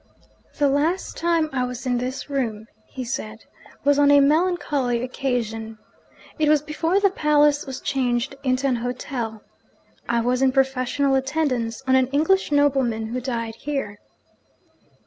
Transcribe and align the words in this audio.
'The 0.57 0.67
last 0.67 1.15
time 1.15 1.47
I 1.53 1.63
was 1.63 1.85
in 1.85 1.99
this 1.99 2.27
room,' 2.27 2.65
he 2.87 3.03
said, 3.03 3.45
'was 3.83 3.99
on 3.99 4.09
a 4.09 4.19
melancholy 4.19 5.03
occasion. 5.03 5.77
It 6.39 6.49
was 6.49 6.63
before 6.63 6.99
the 6.99 7.11
palace 7.11 7.67
was 7.67 7.79
changed 7.79 8.33
into 8.41 8.65
an 8.65 8.77
hotel. 8.77 9.43
I 10.09 10.21
was 10.21 10.41
in 10.41 10.53
professional 10.53 11.13
attendance 11.13 11.83
on 11.85 11.95
an 11.95 12.07
English 12.07 12.51
nobleman 12.51 13.09
who 13.09 13.21
died 13.21 13.53
here.' 13.57 13.99